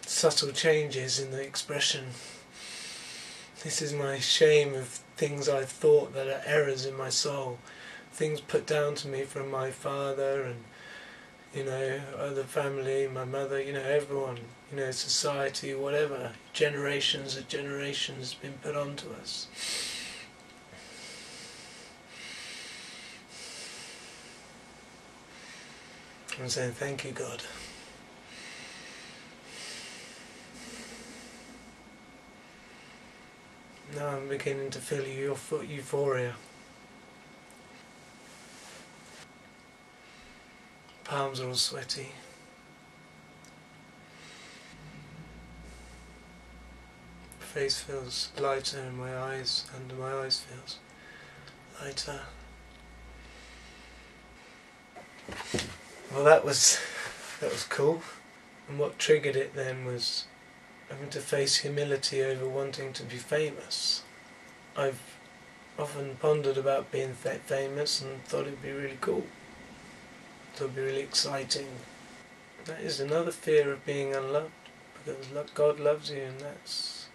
Subtle 0.02 0.52
changes 0.52 1.18
in 1.18 1.32
the 1.32 1.42
expression. 1.42 2.08
This 3.64 3.82
is 3.82 3.94
my 3.94 4.20
shame 4.20 4.74
of 4.74 4.88
things 5.16 5.48
I've 5.48 5.70
thought 5.70 6.14
that 6.14 6.28
are 6.28 6.42
errors 6.46 6.86
in 6.86 6.98
my 6.98 7.08
soul. 7.08 7.60
Things 8.12 8.42
put 8.42 8.68
down 8.68 8.96
to 8.96 9.08
me 9.08 9.24
from 9.24 9.50
my 9.50 9.72
father 9.72 10.44
and, 10.44 10.64
you 11.54 11.64
know, 11.64 12.02
other 12.18 12.44
family, 12.44 13.08
my 13.08 13.24
mother, 13.24 13.62
you 13.62 13.72
know, 13.72 13.82
everyone, 13.82 14.40
you 14.70 14.78
know, 14.78 14.92
society, 14.92 15.74
whatever. 15.74 16.34
Generations 16.52 17.38
of 17.38 17.48
generations 17.48 18.34
been 18.34 18.54
put 18.62 18.76
onto 18.76 19.10
us. 19.14 19.48
I'm 26.40 26.50
saying 26.50 26.74
thank 26.74 27.04
you, 27.04 27.12
God. 27.12 27.42
Now 33.96 34.10
I'm 34.10 34.28
beginning 34.30 34.70
to 34.72 34.80
feel 34.80 35.06
your 35.08 35.36
foot 35.36 35.68
euphoria. 35.68 36.36
Palms 41.04 41.40
are 41.40 41.48
all 41.48 41.56
sweaty. 41.56 42.10
Face 47.40 47.80
feels 47.80 48.32
lighter 48.40 48.80
and 48.80 48.98
my 48.98 49.18
eyes, 49.18 49.66
under 49.76 49.96
my 49.96 50.14
eyes 50.14 50.42
feels 50.42 50.78
lighter. 51.82 52.20
Well, 56.14 56.24
that 56.24 56.46
was 56.46 56.80
that 57.42 57.52
was 57.52 57.66
cool. 57.66 58.02
And 58.70 58.80
what 58.80 58.98
triggered 58.98 59.36
it 59.36 59.54
then 59.56 59.84
was 59.84 60.26
having 60.90 61.10
to 61.10 61.20
face 61.20 61.58
humility 61.58 62.24
over 62.24 62.48
wanting 62.48 62.94
to 62.94 63.04
be 63.04 63.18
famous. 63.18 64.04
I've 64.76 65.02
often 65.78 66.16
pondered 66.16 66.58
about 66.58 66.92
being 66.92 67.14
famous 67.14 68.02
and 68.02 68.24
thought 68.24 68.48
it'd 68.48 68.62
be 68.62 68.72
really 68.72 68.98
cool. 69.02 69.28
It'd 70.56 70.76
be 70.76 70.82
really 70.82 71.02
exciting. 71.02 71.68
That 72.66 72.80
is 72.80 73.02
another 73.02 73.32
fear 73.32 73.74
of 73.74 73.86
being 73.86 74.16
unloved 74.16 74.52
because 75.06 75.50
God 75.54 75.78
loves 75.78 76.10
you 76.10 76.22
and 76.22 76.40
that's 76.40 77.08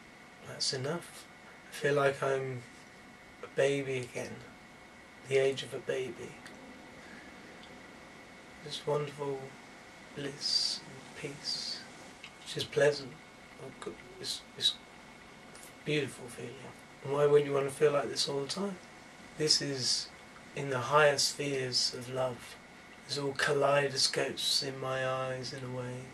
that's 0.46 0.74
enough. 0.74 1.24
I 1.70 1.74
feel 1.74 1.94
like 1.94 2.22
I'm 2.22 2.62
a 3.42 3.46
baby 3.56 4.00
again, 4.00 4.36
the 5.28 5.38
age 5.38 5.62
of 5.62 5.72
a 5.72 5.78
baby 5.78 6.32
this 8.64 8.86
wonderful 8.86 9.38
bliss 10.16 10.80
and 10.86 11.32
peace, 11.34 11.80
which 12.42 12.56
is 12.56 12.64
pleasant. 12.64 13.12
Oh, 13.62 13.92
it's, 14.20 14.42
it's 14.56 14.74
a 15.56 15.84
beautiful 15.84 16.26
feeling. 16.28 16.52
Why 17.04 17.26
wouldn't 17.26 17.48
you 17.48 17.54
want 17.54 17.68
to 17.68 17.74
feel 17.74 17.92
like 17.92 18.08
this 18.08 18.28
all 18.28 18.40
the 18.40 18.46
time? 18.46 18.76
This 19.38 19.60
is 19.60 20.08
in 20.54 20.70
the 20.70 20.78
higher 20.78 21.18
spheres 21.18 21.94
of 21.96 22.08
love. 22.12 22.56
There's 23.06 23.18
all 23.18 23.32
kaleidoscopes 23.32 24.62
in 24.62 24.80
my 24.80 25.06
eyes 25.06 25.52
in 25.52 25.64
a 25.64 25.76
way. 25.76 26.04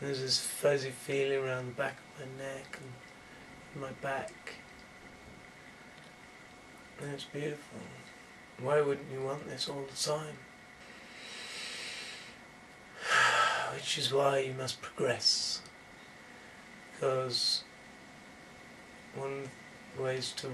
And 0.00 0.08
there's 0.08 0.22
this 0.22 0.40
fuzzy 0.40 0.90
feeling 0.90 1.44
around 1.44 1.66
the 1.66 1.72
back 1.72 1.98
of 1.98 2.26
my 2.26 2.44
neck 2.44 2.78
and 3.74 3.82
my 3.82 3.90
back. 4.00 4.54
And 7.00 7.12
it's 7.12 7.24
beautiful. 7.24 7.78
Why 8.62 8.80
wouldn't 8.80 9.10
you 9.12 9.22
want 9.22 9.48
this 9.48 9.68
all 9.68 9.84
the 9.90 9.96
time? 9.96 10.36
Which 13.80 13.96
is 13.96 14.12
why 14.12 14.40
you 14.40 14.52
must 14.52 14.82
progress. 14.82 15.62
Because 16.92 17.64
one 19.16 19.32
of 19.32 19.48
the 19.96 20.02
ways 20.02 20.34
to 20.36 20.48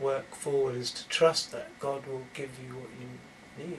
work 0.00 0.32
forward 0.36 0.76
is 0.76 0.92
to 0.92 1.08
trust 1.08 1.50
that 1.50 1.76
God 1.80 2.06
will 2.06 2.22
give 2.32 2.50
you 2.64 2.76
what 2.76 2.90
you 3.00 3.66
need. 3.66 3.78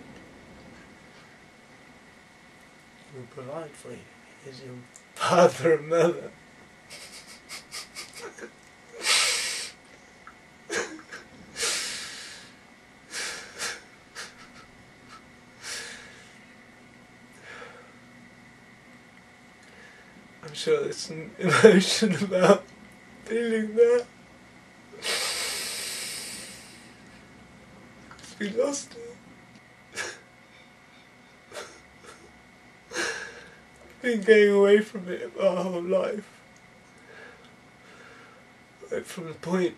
He 3.14 3.18
will 3.18 3.28
provide 3.28 3.72
for 3.72 3.92
you. 3.92 4.00
He 4.44 4.50
is 4.50 4.62
your 4.62 4.76
father 5.16 5.76
and 5.76 5.88
mother. 5.88 6.32
sure 20.62 20.82
there's 20.82 20.98
some 20.98 21.32
emotion 21.40 22.16
about 22.24 22.64
feeling 23.26 23.74
that. 23.76 24.06
we 28.40 28.50
lost 28.50 28.94
it. 28.94 29.08
Been 34.04 34.22
going 34.22 34.52
away 34.52 34.80
from 34.82 35.10
it 35.10 35.32
our 35.40 35.64
whole 35.64 35.82
life. 35.82 36.30
From 39.04 39.28
the 39.30 39.34
point 39.34 39.76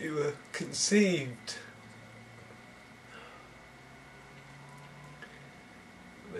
you 0.00 0.14
were 0.14 0.34
conceived. 0.52 1.56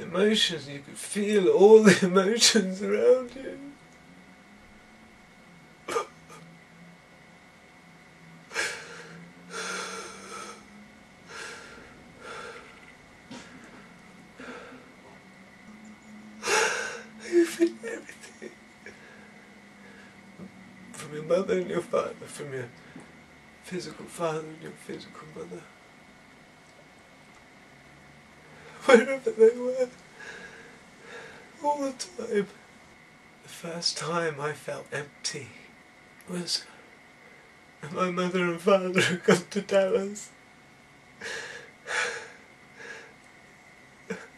Emotions, 0.00 0.68
you 0.68 0.78
could 0.78 0.96
feel 0.96 1.48
all 1.48 1.82
the 1.82 1.98
emotions 2.06 2.82
around 2.82 3.32
you. 3.34 3.58
mother 21.30 21.58
and 21.58 21.70
your 21.70 21.80
father, 21.80 22.26
from 22.40 22.54
your 22.54 22.68
physical 23.62 24.06
father 24.06 24.40
and 24.40 24.62
your 24.62 24.72
physical 24.72 25.26
mother. 25.36 25.62
Wherever 28.86 29.30
they 29.30 29.58
were, 29.58 29.88
all 31.62 31.78
the 31.82 31.92
time. 31.92 32.46
The 33.42 33.48
first 33.48 33.98
time 33.98 34.40
I 34.40 34.52
felt 34.52 34.86
empty 34.90 35.48
was 36.28 36.64
when 37.80 37.94
my 37.94 38.10
mother 38.10 38.44
and 38.44 38.60
father 38.60 39.00
had 39.00 39.22
come 39.22 39.44
to 39.50 39.60
Dallas. 39.60 40.30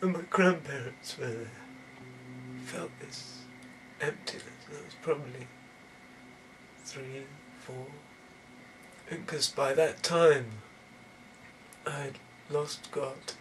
And 0.01 0.13
my 0.13 0.23
grandparents 0.29 1.17
were 1.17 1.29
there. 1.29 1.47
felt 2.65 2.91
this 2.99 3.43
emptiness. 4.01 4.43
That 4.69 4.85
was 4.85 4.95
probably 5.01 5.47
three, 6.85 7.23
four. 7.67 7.87
Because 9.09 9.49
by 9.49 9.75
that 9.75 10.03
time, 10.03 10.47
I'd 11.87 12.19
lost 12.51 12.91
God. 12.91 13.35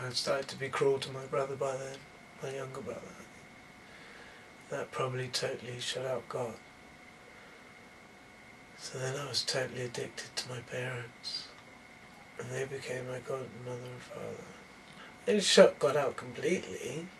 I'd 0.00 0.14
started 0.14 0.48
to 0.48 0.56
be 0.56 0.68
cruel 0.68 0.98
to 0.98 1.12
my 1.12 1.24
brother 1.26 1.56
by 1.56 1.76
then, 1.76 1.96
my 2.42 2.50
younger 2.50 2.80
brother. 2.80 3.00
That 4.70 4.90
probably 4.90 5.28
totally 5.28 5.78
shut 5.80 6.04
out 6.04 6.28
God. 6.28 6.54
So 8.78 8.98
then 8.98 9.16
I 9.16 9.28
was 9.28 9.42
totally 9.42 9.82
addicted 9.82 10.34
to 10.36 10.48
my 10.48 10.60
parents. 10.60 11.48
And 12.38 12.50
they 12.50 12.64
became 12.64 13.06
my 13.08 13.20
God, 13.20 13.46
mother 13.64 13.78
and 13.92 14.02
father. 14.02 14.44
I 15.22 15.30
didn't 15.30 15.44
shut 15.44 15.78
God 15.78 15.96
out 15.96 16.16
completely. 16.16 17.06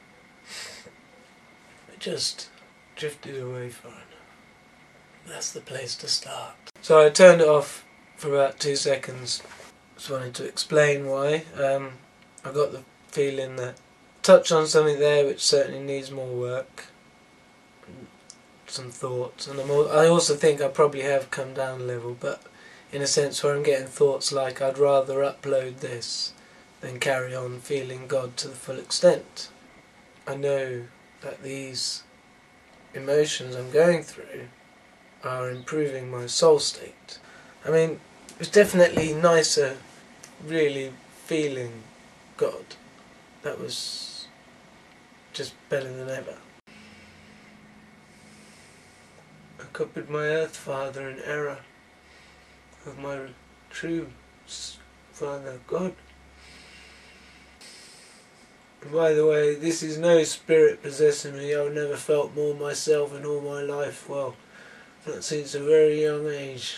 It 1.93 2.01
just 2.01 2.49
drifted 2.97 3.41
away 3.41 3.69
far 3.69 3.93
enough. 3.93 4.14
That's 5.27 5.53
the 5.53 5.61
place 5.61 5.95
to 5.97 6.09
start. 6.09 6.55
So 6.83 7.05
I 7.05 7.11
turned 7.11 7.41
it 7.41 7.49
off 7.49 7.85
for 8.17 8.29
about 8.29 8.61
two 8.61 8.77
seconds. 8.77 9.43
Just 9.97 10.11
wanted 10.11 10.35
to 10.35 10.45
explain 10.45 11.07
why. 11.07 11.45
Um, 11.57 11.93
I 12.45 12.53
got 12.53 12.73
the 12.73 12.83
feeling 13.09 13.57
that 13.57 13.77
touch 14.23 14.51
on 14.53 14.67
something 14.67 14.99
there 14.99 15.25
which 15.25 15.43
certainly 15.43 15.81
needs 15.81 16.11
more 16.11 16.35
work, 16.35 16.87
some 18.67 18.91
thoughts, 18.91 19.47
and 19.47 19.61
I'm 19.61 19.71
al- 19.71 19.93
I 19.93 20.07
also 20.07 20.35
think 20.35 20.61
I 20.61 20.69
probably 20.69 21.03
have 21.03 21.31
come 21.31 21.55
down 21.55 21.83
a 21.83 21.85
level, 21.85 22.17
but 22.19 22.43
in 22.93 23.03
a 23.03 23.07
sense 23.07 23.43
where 23.43 23.55
I'm 23.55 23.63
getting 23.63 23.87
thoughts 23.87 24.33
like 24.33 24.61
I'd 24.61 24.79
rather 24.79 25.17
upload 25.17 25.79
this 25.79 26.33
than 26.81 26.99
carry 26.99 27.35
on 27.35 27.61
feeling 27.61 28.07
God 28.07 28.37
to 28.39 28.49
the 28.49 28.55
full 28.55 28.79
extent. 28.79 29.49
I 30.27 30.35
know 30.35 30.85
that 31.21 31.43
these 31.43 32.03
emotions 32.95 33.55
I'm 33.55 33.71
going 33.71 34.03
through 34.03 34.49
are 35.25 35.51
improving 35.51 36.11
my 36.11 36.27
soul 36.27 36.59
state. 36.59 37.19
I 37.65 37.71
mean, 37.71 38.01
it 38.29 38.39
was 38.39 38.49
definitely 38.49 39.13
nicer, 39.13 39.77
really 40.45 40.93
feeling 41.25 41.83
God. 42.37 42.65
That 43.43 43.61
was 43.61 44.29
just 45.33 45.55
better 45.69 45.93
than 45.93 46.09
ever. 46.09 46.37
I 49.61 49.65
copied 49.73 50.11
my 50.11 50.27
Earth 50.27 50.57
Father 50.57 51.09
in 51.09 51.21
error 51.21 51.59
of 52.87 52.99
my 52.99 53.19
true 53.71 54.09
Father 55.13 55.59
God. 55.67 55.95
By 58.93 59.15
the 59.15 59.27
way, 59.27 59.55
this 59.55 59.83
is 59.83 59.97
no 59.97 60.25
spirit 60.25 60.83
possessing 60.83 61.37
me. 61.37 61.55
I've 61.55 61.73
never 61.73 61.97
felt 61.97 62.35
more 62.35 62.55
myself 62.55 63.17
in 63.17 63.25
all 63.25 63.41
my 63.41 63.63
life. 63.63 64.09
Well, 64.09 64.37
since 65.21 65.55
a 65.55 65.61
very 65.61 66.03
young 66.03 66.29
age. 66.29 66.77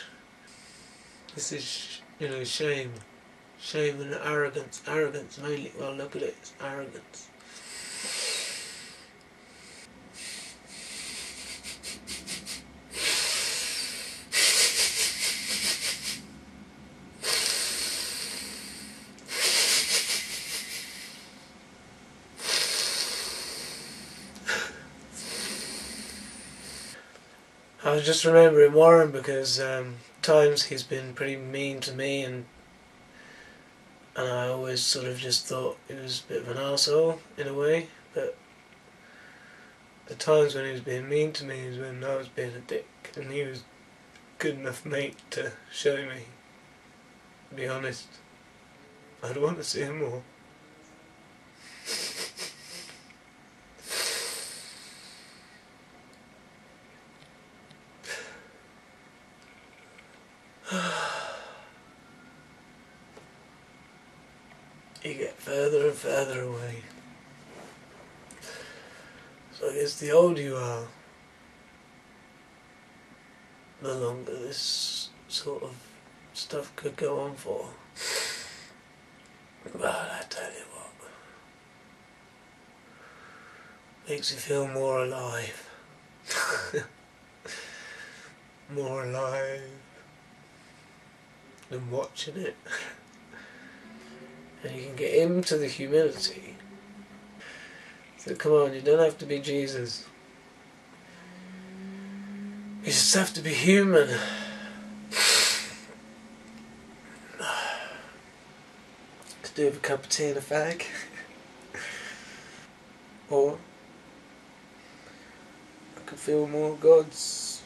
This 1.35 1.53
is, 1.53 2.01
you 2.19 2.29
know, 2.29 2.45
shame. 2.45 2.93
Shame 3.61 4.01
and 4.01 4.15
arrogance. 4.15 4.83
Arrogance 4.87 5.39
mainly. 5.39 5.73
Well, 5.79 5.95
look 5.95 6.17
at 6.17 6.23
it. 6.23 6.37
It's 6.41 6.53
arrogance. 6.61 7.29
I 27.87 27.95
was 27.95 28.05
just 28.05 28.25
remembering 28.25 28.73
Warren 28.73 29.13
because 29.13 29.61
um, 29.61 29.99
times 30.21 30.65
he's 30.65 30.83
been 30.83 31.15
pretty 31.15 31.37
mean 31.37 31.79
to 31.83 31.93
me 31.93 32.25
and 32.25 32.45
and 34.17 34.29
I 34.29 34.49
always 34.49 34.83
sort 34.83 35.07
of 35.07 35.19
just 35.19 35.47
thought 35.47 35.79
he 35.87 35.95
was 35.95 36.25
a 36.25 36.33
bit 36.33 36.43
of 36.43 36.49
an 36.49 36.57
asshole 36.57 37.21
in 37.37 37.47
a 37.47 37.55
way, 37.55 37.87
but 38.13 38.37
the 40.07 40.17
times 40.17 40.57
when 40.57 40.65
he 40.65 40.73
was 40.73 40.81
being 40.81 41.09
mean 41.09 41.33
to 41.35 41.45
me 41.45 41.61
is 41.61 41.79
when 41.79 42.03
I 42.03 42.17
was 42.17 42.27
being 42.27 42.57
a 42.57 42.59
dick 42.59 42.89
and 43.15 43.31
he 43.31 43.45
was 43.45 43.63
good 44.39 44.57
enough 44.57 44.85
mate 44.85 45.19
to 45.31 45.53
show 45.71 45.95
me. 45.95 46.25
To 47.51 47.55
be 47.55 47.69
honest, 47.69 48.09
I'd 49.23 49.37
want 49.37 49.59
to 49.59 49.65
see 49.65 49.83
him 49.83 50.01
more. 50.01 50.25
you 65.07 65.15
get 65.15 65.39
further 65.39 65.87
and 65.87 65.97
further 65.97 66.43
away. 66.43 66.83
The 69.99 70.11
older 70.11 70.43
you 70.43 70.57
are, 70.57 70.85
the 73.81 73.95
longer 73.95 74.33
this 74.33 75.09
sort 75.29 75.63
of 75.63 75.75
stuff 76.35 76.75
could 76.77 76.97
go 76.97 77.21
on 77.21 77.35
for. 77.35 77.71
But 79.73 79.85
I 79.85 80.23
tell 80.29 80.51
you 80.51 80.65
what, 80.75 81.11
makes 84.09 84.31
you 84.33 84.39
feel 84.39 84.69
more 84.69 85.05
alive. 85.05 85.71
more 88.71 89.05
alive 89.05 89.63
than 91.71 91.91
watching 91.91 92.37
it 92.37 92.57
and 94.67 94.77
you 94.77 94.87
can 94.87 94.97
get 94.97 95.15
into 95.15 95.57
the 95.57 95.69
humility. 95.69 96.56
So 98.27 98.35
come 98.35 98.53
on, 98.55 98.75
you 98.75 98.81
don't 98.81 98.99
have 98.99 99.17
to 99.19 99.25
be 99.25 99.39
Jesus. 99.39 100.05
You 102.83 102.87
just 102.87 103.15
have 103.15 103.33
to 103.35 103.41
be 103.41 103.55
human. 103.55 104.09
Could 109.43 109.55
do 109.55 109.67
with 109.67 109.77
a 109.77 109.79
cup 109.79 110.01
of 110.01 110.09
tea 110.09 110.31
and 110.31 110.39
a 110.39 110.41
fag. 110.41 110.87
or 113.31 113.59
I 115.97 116.01
could 116.01 116.19
feel 116.19 116.49
more 116.49 116.75
God's 116.75 117.63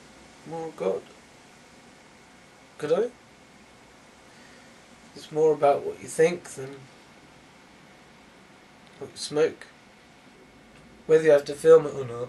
more 0.47 0.75
God. 0.77 1.01
Could 2.77 2.93
I? 2.93 3.09
It's 5.17 5.33
more 5.33 5.55
about 5.55 5.87
what 5.87 6.03
you 6.03 6.09
think 6.09 6.45
than 6.51 6.77
what 8.99 9.11
you 9.11 9.17
smoke. 9.17 9.67
Whether 11.11 11.25
you 11.25 11.31
have 11.33 11.45
to 11.47 11.55
film 11.55 11.87
it 11.87 11.95
or 11.95 12.05
not, 12.05 12.29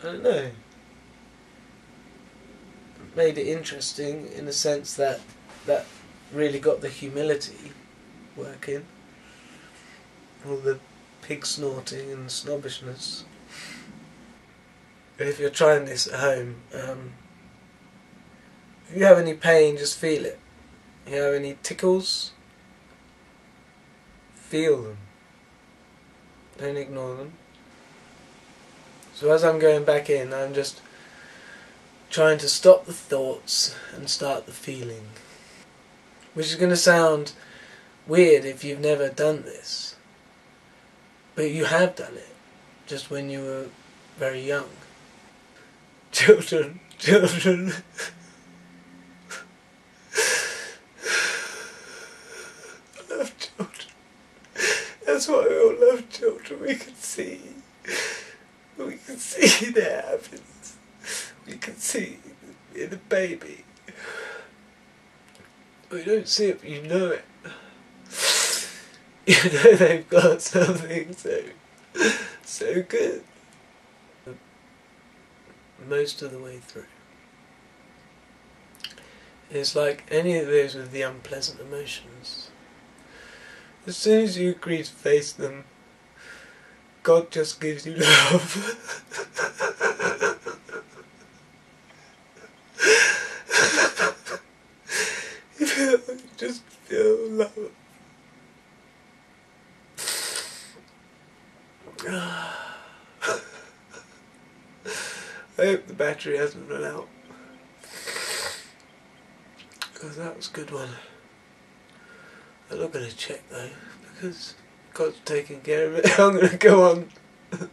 I 0.00 0.06
don't 0.06 0.24
know. 0.24 0.50
Made 3.14 3.38
it 3.38 3.46
interesting 3.46 4.26
in 4.36 4.46
the 4.46 4.52
sense 4.52 4.94
that 4.94 5.20
that 5.64 5.86
really 6.32 6.58
got 6.58 6.80
the 6.80 6.88
humility 6.88 7.70
working. 8.36 8.86
All 10.44 10.56
the 10.56 10.80
pig 11.22 11.46
snorting 11.46 12.10
and 12.10 12.28
snobbishness. 12.28 13.24
If 15.20 15.38
you're 15.38 15.48
trying 15.48 15.84
this 15.84 16.08
at 16.08 16.18
home, 16.18 16.56
um, 16.74 17.12
if 18.90 18.96
you 18.96 19.04
have 19.04 19.18
any 19.20 19.34
pain, 19.34 19.76
just 19.76 19.96
feel 19.96 20.24
it. 20.24 20.40
If 21.06 21.12
You 21.12 21.20
have 21.20 21.34
any 21.34 21.56
tickles? 21.62 22.32
Feel 24.34 24.82
them. 24.82 24.98
Don't 26.58 26.76
ignore 26.76 27.14
them. 27.14 27.32
So 29.14 29.32
as 29.32 29.44
I'm 29.44 29.58
going 29.60 29.84
back 29.84 30.10
in, 30.10 30.34
I'm 30.34 30.54
just 30.54 30.80
trying 32.10 32.38
to 32.38 32.48
stop 32.48 32.86
the 32.86 32.92
thoughts 32.92 33.76
and 33.94 34.10
start 34.10 34.46
the 34.46 34.52
feeling. 34.52 35.08
Which 36.34 36.46
is 36.46 36.56
going 36.56 36.70
to 36.70 36.76
sound 36.76 37.32
weird 38.06 38.44
if 38.44 38.64
you've 38.64 38.80
never 38.80 39.08
done 39.08 39.42
this. 39.42 39.96
But 41.34 41.50
you 41.50 41.66
have 41.66 41.94
done 41.94 42.14
it. 42.14 42.34
Just 42.86 43.10
when 43.10 43.30
you 43.30 43.40
were 43.40 43.66
very 44.18 44.40
young. 44.40 44.68
Children, 46.12 46.80
children. 46.98 47.72
I 52.98 53.14
love 53.14 53.34
children. 53.38 53.88
That's 55.18 55.26
why 55.26 55.48
we 55.48 55.58
all 55.58 55.74
love 55.80 56.08
children. 56.10 56.60
We 56.60 56.76
can 56.76 56.94
see. 56.94 57.40
We 58.76 58.98
can 58.98 59.16
see 59.16 59.70
their 59.72 60.02
habits. 60.02 60.76
We 61.44 61.56
can 61.56 61.76
see 61.76 62.20
in 62.72 62.92
a 62.92 62.96
baby. 62.98 63.64
We 65.90 66.04
don't 66.04 66.28
see 66.28 66.50
it, 66.50 66.60
but 66.60 66.70
you 66.70 66.82
know 66.82 67.10
it. 67.10 67.24
You 69.26 69.34
know 69.52 69.74
they've 69.74 70.08
got 70.08 70.40
something 70.40 71.12
so 71.14 71.42
so 72.44 72.82
good. 72.82 73.24
Most 75.88 76.22
of 76.22 76.30
the 76.30 76.38
way 76.38 76.58
through. 76.58 76.86
It's 79.50 79.74
like 79.74 80.04
any 80.12 80.38
of 80.38 80.46
those 80.46 80.76
with 80.76 80.92
the 80.92 81.02
unpleasant 81.02 81.60
emotions. 81.60 82.47
As 83.88 83.96
soon 83.96 84.22
as 84.22 84.36
you 84.36 84.50
agree 84.50 84.82
to 84.82 84.84
face 84.84 85.32
them, 85.32 85.64
God 87.02 87.30
just 87.30 87.58
gives 87.58 87.86
you 87.86 87.94
love. 87.96 88.76
you 95.58 96.00
just 96.36 96.62
feel 96.64 97.30
love. 97.30 97.70
I 102.06 102.52
hope 105.56 105.86
the 105.86 105.94
battery 105.94 106.36
hasn't 106.36 106.70
run 106.70 106.84
out. 106.84 107.08
Because 109.94 110.18
that 110.18 110.36
was 110.36 110.50
a 110.50 110.52
good 110.52 110.70
one. 110.72 110.90
I'm 112.70 112.80
not 112.80 112.92
to 112.92 113.16
check 113.16 113.40
though, 113.50 113.70
because 114.14 114.54
God's 114.92 115.16
taking 115.24 115.60
care 115.60 115.86
of 115.86 115.94
it. 115.96 116.06
I'm 116.18 116.34
going 116.34 116.50
to 116.50 116.56
go 116.56 116.90
on. 116.90 117.08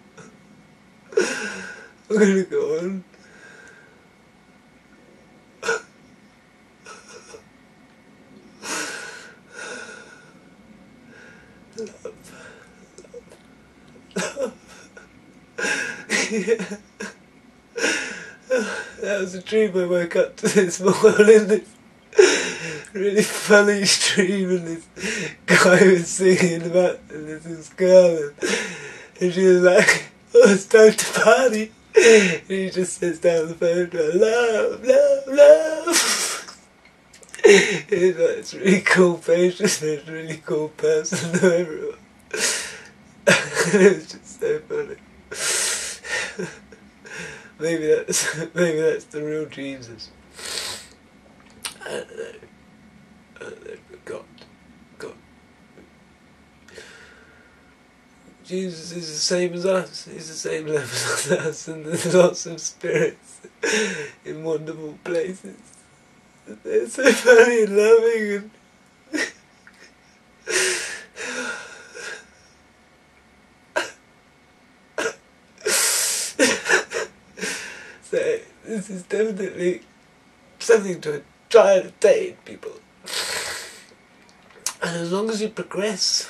I'm 2.09 2.17
going 2.17 2.35
to 2.35 2.43
go 2.43 2.79
on. 2.79 3.03
Love. 11.77 12.13
yeah. 16.31 16.77
That 19.01 19.19
was 19.19 19.35
a 19.35 19.41
dream 19.41 19.75
I 19.75 19.85
woke 19.85 20.15
up 20.15 20.37
to 20.37 20.47
this 20.47 20.79
morning. 20.79 21.65
Really 22.95 23.23
funny 23.23 23.83
stream 23.83 24.51
and 24.51 24.67
this 24.67 24.87
guy 25.45 25.85
was 25.85 26.07
singing 26.07 26.61
about 26.61 27.05
this, 27.09 27.67
girl, 27.73 28.31
and, 28.39 28.49
and 29.19 29.33
she 29.33 29.45
was 29.45 29.63
like, 29.63 30.05
"Oh, 30.33 30.51
it's 30.51 30.65
time 30.65 30.93
to 30.93 31.19
party." 31.19 31.71
And 31.93 32.41
he 32.47 32.69
just 32.69 32.97
sits 32.97 33.19
down 33.19 33.49
the 33.49 33.55
phone, 33.55 33.89
going, 33.89 34.17
"Love, 34.17 34.81
love, 34.85 35.27
love." 35.27 36.45
it's, 37.43 38.17
like, 38.17 38.37
it's 38.37 38.53
really 38.53 38.79
cool 38.79 39.17
patience. 39.17 39.81
It's 39.81 40.07
a 40.07 40.11
really 40.13 40.37
cool 40.37 40.69
person. 40.69 41.37
to 41.39 41.53
Everyone. 41.53 41.99
it's 42.31 44.13
just 44.13 44.39
so 44.39 44.59
funny. 44.69 44.95
maybe 47.59 47.87
that's 47.87 48.37
maybe 48.55 48.79
that's 48.79 49.03
the 49.05 49.21
real 49.21 49.47
Jesus. 49.47 50.11
I 51.85 51.89
don't 51.89 51.91
know. 51.91 51.91
I 51.91 51.93
don't 51.93 52.17
know, 52.17 52.39
but 53.33 53.34
God, 54.05 54.23
God. 54.97 55.13
Jesus 58.43 58.91
is 58.91 59.07
the 59.07 59.19
same 59.19 59.53
as 59.53 59.65
us. 59.65 60.05
He's 60.05 60.27
the 60.27 60.33
same 60.33 60.67
level 60.67 60.83
as 60.83 61.31
us, 61.31 61.67
and 61.69 61.85
there's 61.85 62.13
lots 62.13 62.45
of 62.45 62.61
spirits 62.61 63.41
in 64.25 64.43
wonderful 64.43 64.99
places. 65.03 65.57
They're 66.63 66.87
so 66.87 67.11
funny 67.11 67.63
and 67.63 67.75
loving 67.75 68.33
and. 68.33 68.51
so 78.03 78.39
this 78.63 78.89
is 78.91 79.03
definitely 79.03 79.81
something 80.59 81.01
to 81.01 81.23
try 81.49 81.73
and 81.73 81.87
attain, 81.87 82.37
people. 82.45 82.73
And 84.85 84.97
as 84.97 85.11
long 85.11 85.31
as 85.31 85.41
you 85.41 85.49
progress, 85.49 86.29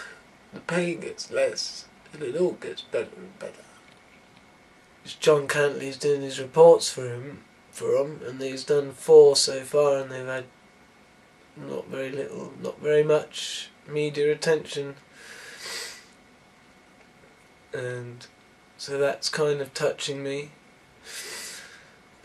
the 0.53 0.61
pain 0.61 1.01
gets 1.01 1.29
less, 1.29 1.87
and 2.13 2.23
it 2.23 2.37
all 2.37 2.53
gets 2.53 2.83
better 2.83 3.09
and 3.17 3.37
better. 3.37 3.65
John 5.19 5.45
Cantlie's 5.45 5.97
doing 5.97 6.21
his 6.21 6.39
reports 6.39 6.89
for 6.89 7.05
him, 7.05 7.43
for 7.71 7.97
him, 7.97 8.21
and 8.25 8.41
he's 8.41 8.63
done 8.63 8.93
four 8.93 9.35
so 9.35 9.59
far, 9.63 9.97
and 9.97 10.09
they've 10.09 10.25
had 10.25 10.45
not 11.57 11.87
very 11.87 12.09
little, 12.09 12.53
not 12.63 12.79
very 12.79 13.03
much 13.03 13.71
media 13.89 14.31
attention, 14.31 14.95
and 17.73 18.25
so 18.77 18.97
that's 18.97 19.27
kind 19.27 19.59
of 19.59 19.73
touching 19.73 20.23
me. 20.23 20.51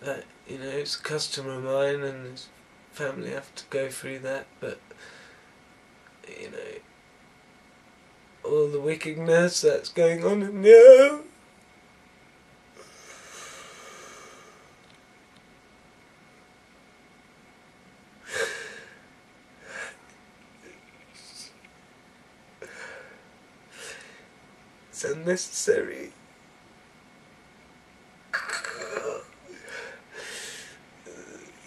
That 0.00 0.26
you 0.46 0.58
know, 0.58 0.68
it's 0.68 0.94
a 0.94 1.02
customer 1.02 1.54
of 1.54 1.64
mine, 1.64 2.04
and 2.08 2.30
his 2.30 2.46
family 2.92 3.30
have 3.30 3.52
to 3.56 3.64
go 3.68 3.88
through 3.88 4.20
that, 4.20 4.46
but 4.60 4.78
you 6.40 6.50
know, 6.50 6.58
all 8.44 8.68
the 8.68 8.80
wickedness 8.80 9.62
that's 9.62 9.88
going 9.88 10.24
on 10.24 10.42
in 10.42 10.62
there. 10.62 11.20
It's 24.90 25.04
unnecessary. 25.04 26.12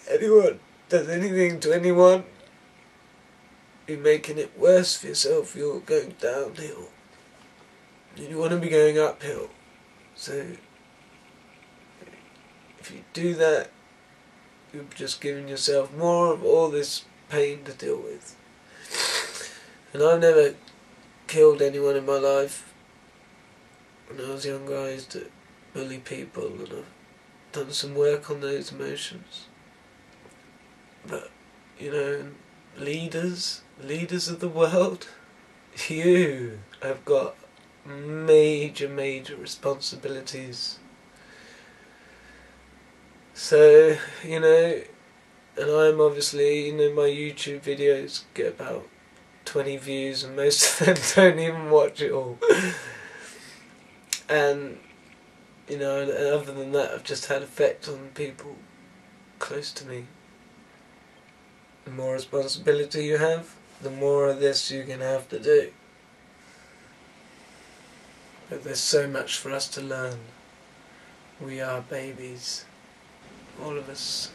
Anyone 0.08 0.60
does 0.88 1.08
anything 1.08 1.58
to 1.60 1.72
anyone, 1.72 2.22
you're 3.94 4.02
making 4.02 4.38
it 4.38 4.58
worse 4.58 4.96
for 4.96 5.06
yourself. 5.06 5.54
You're 5.54 5.78
going 5.78 6.16
downhill. 6.20 6.88
You 8.16 8.38
want 8.38 8.50
to 8.50 8.58
be 8.58 8.68
going 8.68 8.98
uphill. 8.98 9.50
So, 10.16 10.46
if 12.80 12.90
you 12.90 13.04
do 13.12 13.34
that, 13.34 13.70
you're 14.72 14.84
just 14.96 15.20
giving 15.20 15.46
yourself 15.46 15.94
more 15.96 16.32
of 16.32 16.44
all 16.44 16.70
this 16.70 17.04
pain 17.28 17.62
to 17.64 17.72
deal 17.72 17.98
with. 17.98 18.36
And 19.92 20.02
I've 20.02 20.20
never 20.20 20.56
killed 21.28 21.62
anyone 21.62 21.94
in 21.94 22.04
my 22.04 22.18
life. 22.18 22.74
When 24.08 24.24
I 24.24 24.32
was 24.32 24.44
younger, 24.44 24.76
I 24.76 24.90
used 24.90 25.10
to 25.12 25.30
bully 25.72 25.98
people, 25.98 26.48
and 26.48 26.68
I've 26.68 26.86
done 27.52 27.70
some 27.70 27.94
work 27.94 28.28
on 28.28 28.40
those 28.40 28.72
emotions. 28.72 29.46
But, 31.06 31.30
you 31.78 31.92
know, 31.92 32.26
leaders, 32.76 33.62
leaders 33.82 34.28
of 34.28 34.40
the 34.40 34.48
world, 34.48 35.08
you 35.88 36.60
have 36.82 37.04
got 37.04 37.36
major, 37.84 38.88
major 38.88 39.36
responsibilities. 39.36 40.78
So, 43.34 43.96
you 44.22 44.40
know, 44.40 44.80
and 45.56 45.70
I'm 45.70 46.00
obviously, 46.00 46.66
you 46.66 46.72
know, 46.72 46.92
my 46.92 47.08
YouTube 47.08 47.60
videos 47.60 48.22
get 48.34 48.54
about 48.54 48.88
20 49.44 49.76
views, 49.76 50.24
and 50.24 50.36
most 50.36 50.80
of 50.80 50.86
them 50.86 50.96
don't 51.14 51.38
even 51.38 51.70
watch 51.70 52.00
it 52.00 52.12
all. 52.12 52.38
and, 54.28 54.78
you 55.68 55.78
know, 55.78 56.00
and 56.00 56.10
other 56.10 56.52
than 56.52 56.72
that, 56.72 56.92
I've 56.92 57.04
just 57.04 57.26
had 57.26 57.42
effect 57.42 57.88
on 57.88 58.10
people 58.14 58.56
close 59.38 59.72
to 59.72 59.86
me. 59.86 60.06
The 61.84 61.90
more 61.90 62.14
responsibility 62.14 63.04
you 63.04 63.18
have, 63.18 63.54
the 63.82 63.90
more 63.90 64.28
of 64.28 64.40
this 64.40 64.70
you're 64.70 64.84
going 64.84 65.00
to 65.00 65.04
have 65.04 65.28
to 65.28 65.38
do. 65.38 65.70
But 68.50 68.64
there's 68.64 68.80
so 68.80 69.06
much 69.06 69.38
for 69.38 69.50
us 69.50 69.68
to 69.68 69.80
learn. 69.80 70.18
We 71.40 71.60
are 71.60 71.80
babies. 71.80 72.64
All 73.62 73.76
of 73.76 73.88
us 73.88 74.30